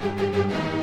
Música 0.00 0.77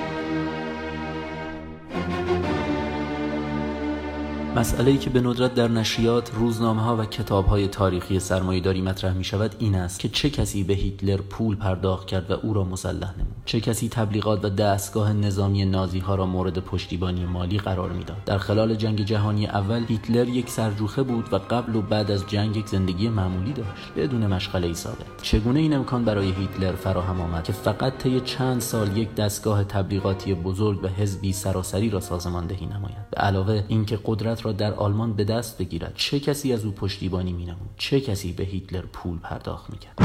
مسئله 4.56 4.92
ای 4.92 4.98
که 4.98 5.10
به 5.10 5.22
ندرت 5.22 5.54
در 5.54 5.68
نشریات، 5.68 6.32
روزنامه 6.34 6.82
ها 6.82 6.98
و 6.98 7.06
کتاب 7.06 7.46
های 7.46 7.68
تاریخی 7.68 8.20
سرمایهداری 8.20 8.82
مطرح 8.82 9.14
می 9.14 9.24
شود 9.24 9.56
این 9.60 9.76
است 9.76 10.00
که 10.00 10.10
چه 10.10 10.30
کسی 10.30 10.64
به 10.64 10.74
هیتلر 10.74 11.18
پول 11.18 11.56
پرداخت 11.56 12.08
کرد 12.08 12.32
و 12.32 12.34
او 12.34 12.54
را 12.54 12.64
مسلح 12.64 13.14
نمود. 13.14 13.36
چه 13.46 13.62
کسی 13.62 13.90
تبلیغات 13.90 14.46
و 14.46 14.50
دستگاه 14.50 15.14
نظامی 15.14 15.66
نازی 15.66 16.00
ها 16.00 16.16
را 16.16 16.26
مورد 16.26 16.60
پشتیبانی 16.60 17.26
مالی 17.26 17.58
قرار 17.58 17.92
می‌داد. 17.92 18.24
در 18.26 18.38
خلال 18.38 18.76
جنگ 18.76 19.02
جهانی 19.02 19.48
اول 19.48 19.84
هیتلر 19.88 20.28
یک 20.28 20.50
سرجوخه 20.50 21.04
بود 21.04 21.34
و 21.34 21.38
قبل 21.38 21.76
و 21.76 21.82
بعد 21.82 22.12
از 22.12 22.28
جنگ 22.28 22.58
یک 22.58 22.68
زندگی 22.68 23.10
معمولی 23.10 23.54
داشت 23.54 23.94
بدون 23.98 24.28
مشغله 24.28 24.68
ای 24.68 24.74
ثابت. 24.74 25.22
چگونه 25.22 25.60
این 25.60 25.74
امکان 25.74 26.06
برای 26.06 26.32
هیتلر 26.32 26.72
فراهم 26.72 27.22
آمد 27.22 27.44
که 27.44 27.54
فقط 27.54 27.98
طی 27.98 28.20
چند 28.20 28.62
سال 28.62 28.98
یک 28.98 29.16
دستگاه 29.16 29.64
تبلیغاتی 29.64 30.34
بزرگ 30.34 30.84
و 30.84 30.88
حزبی 30.88 31.34
سراسری 31.34 31.90
را 31.90 32.00
سازماندهی 32.00 32.66
نماید؟ 32.66 33.10
به 33.12 33.18
علاوه 33.18 33.64
اینکه 33.68 34.00
قدرت 34.06 34.45
را 34.46 34.52
در 34.52 34.74
آلمان 34.74 35.14
به 35.14 35.24
دست 35.24 35.58
بگیرد. 35.58 35.94
چه 35.96 36.20
کسی 36.20 36.54
از 36.54 36.66
او 36.66 36.72
پشتیبانی 36.72 37.34
مینمود؟ 37.34 37.70
چه 37.78 38.02
کسی 38.02 38.34
به 38.34 38.44
هیتلر 38.44 38.86
پول 38.94 39.20
پرداخت 39.20 39.70
می‌کرد؟ 39.70 39.96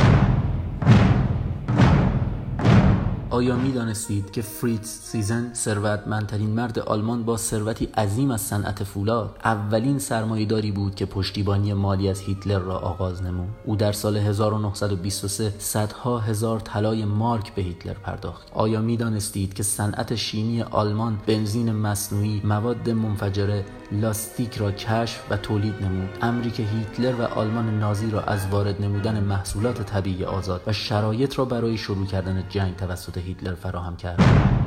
آیا 3.31 3.57
می 3.57 3.73
دانستید 3.73 4.31
که 4.31 4.43
فریتز 4.43 4.89
تیسن 4.89 5.51
ثروتمندترین 5.55 6.51
مرد 6.51 6.79
آلمان 6.79 7.23
با 7.23 7.37
ثروتی 7.37 7.85
عظیم 7.85 8.31
از 8.31 8.41
صنعت 8.41 8.85
فولاد؟ 8.85 9.37
اولین 9.45 9.99
سرمایه‌داری 9.99 10.73
بود 10.73 10.95
که 10.95 11.07
پشتیبانی 11.07 11.73
مالی 11.73 12.09
از 12.09 12.21
هیتلر 12.21 12.59
را 12.59 12.79
آغاز 12.79 13.23
نمود. 13.23 13.49
او 13.65 13.77
در 13.77 13.93
سال 13.93 14.17
1923 14.17 15.55
صدها 15.59 16.19
هزار 16.19 16.61
طلای 16.61 17.05
مارک 17.05 17.55
به 17.55 17.63
هیتلر 17.63 17.95
پرداخت. 17.95 18.49
آیا 18.55 18.81
می 18.81 18.97
دانستید 18.97 19.55
که 19.55 19.63
صنعت 19.63 20.15
شیمی 20.15 20.63
آلمان 20.63 21.19
بنزین 21.27 21.73
مصنوعی 21.73 22.41
مواد 22.45 22.91
منفجره 22.91 23.65
لاستیک 23.93 24.57
را 24.57 24.73
کشف 24.73 25.25
و 25.31 25.37
تولید 25.37 25.75
نمود. 25.83 26.09
امری 26.23 26.51
که 26.51 26.63
هیتلر 26.63 27.15
و 27.15 27.23
آلمان 27.23 27.79
نازی 27.79 28.11
را 28.11 28.23
از 28.23 28.49
وارد 28.49 28.83
نمودن 28.83 29.21
محصولات 29.21 29.83
طبیعی 29.83 30.25
آزاد 30.25 30.63
و 30.67 30.73
شرایط 30.73 31.39
را 31.39 31.45
برای 31.45 31.79
شروع 31.79 32.07
کردن 32.07 32.45
جنگ 32.49 32.77
توسط 32.77 33.19
هیتلر 33.19 33.55
فراهم 33.55 33.97
کرد. 33.97 34.60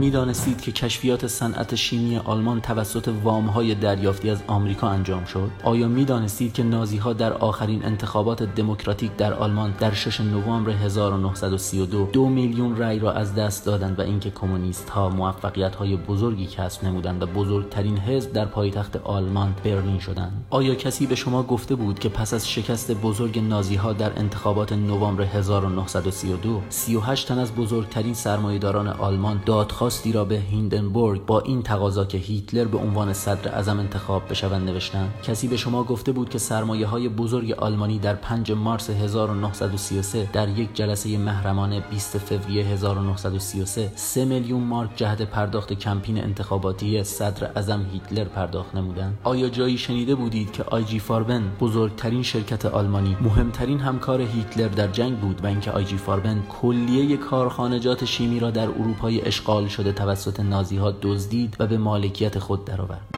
می‌دانستید 0.00 0.60
که 0.60 0.72
کشفیات 0.72 1.26
صنعت 1.26 1.74
شیمی 1.74 2.16
آلمان 2.16 2.60
توسط 2.60 3.12
وامهای 3.24 3.74
دریافتی 3.74 4.30
از 4.30 4.42
آمریکا 4.46 4.88
انجام 4.88 5.24
شد؟ 5.24 5.50
آیا 5.64 5.88
می‌دانستید 5.88 6.52
که 6.52 6.62
نازی 6.62 6.96
ها 6.96 7.12
در 7.12 7.32
آخرین 7.32 7.84
انتخابات 7.84 8.42
دموکراتیک 8.42 9.16
در 9.16 9.34
آلمان 9.34 9.74
در 9.80 9.92
6 9.92 10.20
نوامبر 10.20 10.70
1932 10.70 12.08
دو 12.12 12.28
میلیون 12.28 12.76
رأی 12.76 12.98
را 12.98 13.12
از 13.12 13.34
دست 13.34 13.66
دادند 13.66 13.98
و 13.98 14.02
اینکه 14.02 14.30
کمونیست 14.30 14.90
ها 14.90 15.08
موفقیت 15.08 15.74
های 15.74 15.96
بزرگی 15.96 16.46
کسب 16.46 16.84
نمودند 16.84 17.22
و 17.22 17.26
بزرگترین 17.26 17.98
حزب 17.98 18.32
در 18.32 18.44
پایتخت 18.44 18.96
آلمان 18.96 19.54
برلین 19.64 19.98
شدند؟ 19.98 20.44
آیا 20.50 20.74
کسی 20.74 21.06
به 21.06 21.14
شما 21.14 21.42
گفته 21.42 21.74
بود 21.74 21.98
که 21.98 22.08
پس 22.08 22.34
از 22.34 22.48
شکست 22.48 22.92
بزرگ 22.92 23.38
نازی 23.38 23.74
ها 23.74 23.92
در 23.92 24.18
انتخابات 24.18 24.72
نوامبر 24.72 25.24
1932 25.24 26.62
38 26.68 27.28
تن 27.28 27.38
از 27.38 27.54
بزرگترین 27.54 28.14
سرمایهداران 28.14 28.88
آلمان 28.88 29.42
دادخواست 29.46 29.89
درخواستی 29.90 30.12
را 30.12 30.24
به 30.24 30.34
هیندنبورگ 30.34 31.26
با 31.26 31.40
این 31.40 31.62
تقاضا 31.62 32.04
که 32.04 32.18
هیتلر 32.18 32.64
به 32.64 32.78
عنوان 32.78 33.12
صدر 33.12 33.54
اعظم 33.54 33.78
انتخاب 33.78 34.22
بشوند 34.30 34.70
نوشتند. 34.70 35.14
کسی 35.22 35.48
به 35.48 35.56
شما 35.56 35.84
گفته 35.84 36.12
بود 36.12 36.28
که 36.28 36.38
سرمایه 36.38 36.86
های 36.86 37.08
بزرگ 37.08 37.52
آلمانی 37.52 37.98
در 37.98 38.14
5 38.14 38.52
مارس 38.52 38.90
1933 38.90 40.28
در 40.32 40.48
یک 40.48 40.74
جلسه 40.74 41.18
محرمانه 41.18 41.80
20 41.80 42.18
فوریه 42.18 42.64
1933 42.64 43.92
3 43.94 44.24
میلیون 44.24 44.62
مارک 44.62 44.90
جهت 44.96 45.22
پرداخت 45.22 45.72
کمپین 45.72 46.24
انتخاباتی 46.24 47.04
صدر 47.04 47.50
اعظم 47.56 47.86
هیتلر 47.92 48.24
پرداخت 48.24 48.74
نمودند. 48.74 49.18
آیا 49.24 49.48
جایی 49.48 49.78
شنیده 49.78 50.14
بودید 50.14 50.52
که 50.52 50.62
آیجی 50.62 50.98
فاربن 50.98 51.42
بزرگترین 51.60 52.22
شرکت 52.22 52.66
آلمانی 52.66 53.16
مهمترین 53.20 53.80
همکار 53.80 54.20
هیتلر 54.20 54.68
در 54.68 54.88
جنگ 54.88 55.18
بود 55.18 55.44
و 55.44 55.46
اینکه 55.46 55.70
آیجی 55.70 55.96
فاربن 55.96 56.42
کلیه 56.48 57.16
کارخانجات 57.16 58.04
شیمی 58.04 58.40
را 58.40 58.50
در 58.50 58.68
اروپای 58.68 59.22
اشغال 59.22 59.68
شده 59.70 59.92
توسط 59.92 60.40
نازی 60.40 60.76
ها 60.76 60.90
دزدید 61.02 61.56
و 61.58 61.66
به 61.66 61.78
مالکیت 61.78 62.38
خود 62.38 62.64
درآورد. 62.64 63.14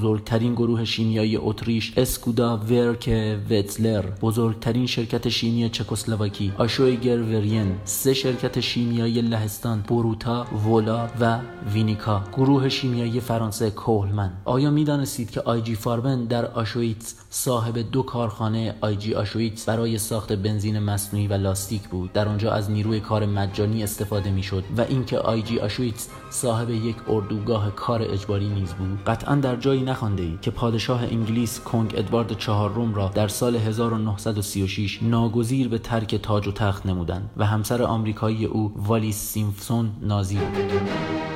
بزرگترین 0.00 0.54
گروه 0.54 0.84
شیمیایی 0.84 1.36
اتریش 1.36 1.92
اسکودا 1.96 2.56
ورک 2.56 3.10
وتزلر 3.50 4.02
بزرگترین 4.22 4.86
شرکت 4.86 5.28
شیمی 5.28 5.68
چکسلواکی 5.68 6.52
آشویگر 6.58 7.22
ورین 7.22 7.74
سه 7.84 8.14
شرکت 8.14 8.60
شیمیایی 8.60 9.22
لهستان 9.22 9.84
بروتا 9.88 10.46
وولا 10.66 11.08
و 11.20 11.38
وینیکا. 11.74 12.22
گروه 12.36 12.68
شیمیایی 12.68 13.20
فرانسه 13.20 13.70
کوهلمن 13.70 14.32
آیا 14.44 14.70
می‌دانستید 14.70 15.30
که 15.30 15.40
آیجی 15.40 15.74
فاربن 15.74 16.24
در 16.24 16.46
آشویتس 16.46 17.14
صاحب 17.30 17.78
دو 17.78 18.02
کارخانه 18.02 18.74
آیجی 18.80 19.14
آشویتس 19.14 19.64
برای 19.64 19.98
ساخت 19.98 20.32
بنزین 20.32 20.78
مصنوعی 20.78 21.26
و 21.26 21.34
لاستیک 21.34 21.82
بود؟ 21.88 22.12
در 22.12 22.28
آنجا 22.28 22.52
از 22.52 22.70
نیروی 22.70 23.00
کار 23.00 23.26
مجانی 23.26 23.82
استفاده 23.82 24.30
می‌شد 24.30 24.64
و 24.76 24.80
اینکه 24.80 25.18
آیجی 25.18 25.58
آشویتس 25.58 26.08
صاحب 26.30 26.70
یک 26.70 26.96
اردوگاه 27.08 27.70
کار 27.70 28.02
اجباری 28.02 28.48
نیز 28.48 28.72
بود. 28.72 29.04
قطعا 29.06 29.34
در 29.34 29.56
جایی 29.56 29.82
نخوانده 29.82 30.22
ای 30.22 30.38
که 30.42 30.50
پادشاه 30.50 31.02
انگلیس 31.02 31.60
کنگ 31.60 31.94
ادوارد 31.96 32.38
چهارم 32.38 32.94
را 32.94 33.08
در 33.08 33.28
سال 33.28 33.56
1936 33.56 35.02
ناگزیر 35.02 35.68
به 35.68 35.78
ترک 35.78 36.14
تاج 36.14 36.48
و 36.48 36.52
تخت 36.52 36.86
نمودند 36.86 37.30
و 37.36 37.46
همسر 37.46 37.82
آمریکایی 37.82 38.44
او 38.44 38.72
والیس 38.76 39.16
سیمفسون 39.16 39.90
نازی 40.02 40.36
بود. 40.36 41.29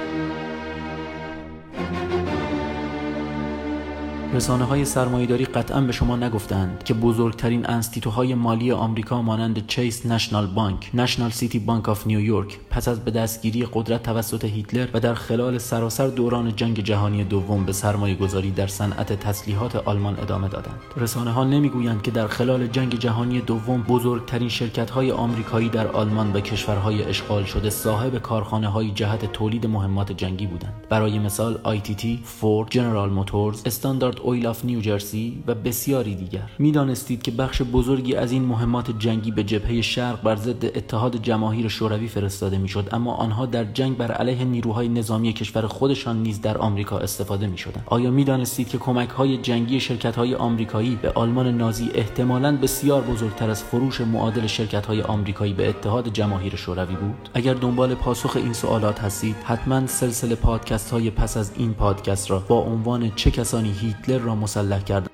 رسانه 4.34 4.64
های 4.64 4.84
سرمایهداری 4.84 5.44
قطعا 5.44 5.80
به 5.80 5.92
شما 5.92 6.16
نگفتند 6.16 6.84
که 6.84 6.94
بزرگترین 6.94 7.70
انستیتوهای 7.70 8.34
مالی 8.34 8.72
آمریکا 8.72 9.22
مانند 9.22 9.66
چیس 9.66 10.06
نشنال 10.06 10.46
بانک، 10.46 10.90
نشنال 10.94 11.30
سیتی 11.30 11.58
بانک 11.58 11.88
آف 11.88 12.06
نیویورک 12.06 12.58
پس 12.70 12.88
از 12.88 13.04
به 13.04 13.10
دستگیری 13.10 13.66
قدرت 13.72 14.02
توسط 14.02 14.44
هیتلر 14.44 14.86
و 14.94 15.00
در 15.00 15.14
خلال 15.14 15.58
سراسر 15.58 16.06
دوران 16.06 16.56
جنگ 16.56 16.80
جهانی 16.80 17.24
دوم 17.24 17.64
به 17.64 17.72
سرمایه 17.72 18.14
گذاری 18.14 18.50
در 18.50 18.66
صنعت 18.66 19.12
تسلیحات 19.12 19.76
آلمان 19.76 20.18
ادامه 20.20 20.48
دادند. 20.48 20.80
رسانه 20.96 21.30
ها 21.30 21.44
نمی‌گویند 21.44 22.02
که 22.02 22.10
در 22.10 22.26
خلال 22.26 22.66
جنگ 22.66 22.98
جهانی 22.98 23.40
دوم 23.40 23.82
بزرگترین 23.82 24.48
شرکت 24.48 24.90
های 24.90 25.10
آمریکایی 25.10 25.68
در 25.68 25.88
آلمان 25.88 26.32
و 26.32 26.40
کشورهای 26.40 27.02
اشغال 27.02 27.44
شده 27.44 27.70
صاحب 27.70 28.18
کارخانه 28.18 28.68
های 28.68 28.90
جهت 28.90 29.32
تولید 29.32 29.66
مهمات 29.66 30.12
جنگی 30.12 30.46
بودند. 30.46 30.86
برای 30.88 31.18
مثال 31.18 31.58
ITT، 31.64 32.06
فورد، 32.24 32.70
جنرال 32.70 33.10
موتورز، 33.10 33.62
استاندارد 33.66 34.23
اویل 34.24 34.46
آف 34.46 34.64
نیوجرسی 34.64 35.42
و 35.46 35.54
بسیاری 35.54 36.14
دیگر. 36.14 36.50
می‌دانستید 36.58 37.22
که 37.22 37.30
بخش 37.30 37.62
بزرگی 37.62 38.14
از 38.14 38.32
این 38.32 38.44
مهمات 38.44 38.98
جنگی 38.98 39.30
به 39.30 39.44
جبهه 39.44 39.82
شرق 39.82 40.22
بر 40.22 40.36
ضد 40.36 40.64
اتحاد 40.64 41.22
جماهیر 41.22 41.68
شوروی 41.68 42.08
فرستاده 42.08 42.58
می‌شد 42.58 42.88
اما 42.92 43.14
آنها 43.14 43.46
در 43.46 43.64
جنگ 43.64 43.96
بر 43.96 44.12
علیه 44.12 44.44
نیروهای 44.44 44.88
نظامی 44.88 45.32
کشور 45.32 45.66
خودشان 45.66 46.22
نیز 46.22 46.40
در 46.40 46.58
آمریکا 46.58 46.98
استفاده 46.98 47.46
می‌شدند. 47.46 47.84
آیا 47.86 48.10
می‌دانستید 48.10 48.68
که 48.68 48.78
کمک 48.78 49.08
های 49.08 49.36
جنگی 49.36 49.80
شرکت 49.80 50.16
های 50.16 50.34
آمریکایی 50.34 50.98
به 51.02 51.10
آلمان 51.10 51.56
نازی 51.56 51.90
احتمالاً 51.94 52.56
بسیار 52.56 53.02
بزرگتر 53.02 53.50
از 53.50 53.62
فروش 53.62 54.00
معادل 54.00 54.46
شرکت 54.46 54.86
های 54.86 55.02
آمریکایی 55.02 55.52
به 55.52 55.68
اتحاد 55.68 56.08
جماهیر 56.12 56.56
شوروی 56.56 56.94
بود؟ 56.94 57.28
اگر 57.34 57.54
دنبال 57.54 57.94
پاسخ 57.94 58.36
این 58.36 58.52
سوالات 58.52 59.00
هستید 59.00 59.36
حتما 59.44 59.86
سلسله 59.86 60.34
پادکست 60.34 60.90
های 60.90 61.10
پس 61.10 61.36
از 61.36 61.52
این 61.56 61.74
پادکست 61.74 62.30
را 62.30 62.38
با 62.48 62.60
عنوان 62.60 63.12
چه 63.16 63.30
کسانی 63.30 63.72
هیتلر 63.80 64.13
را 64.22 64.34
مسلح 64.34 64.80
کرد. 64.80 65.13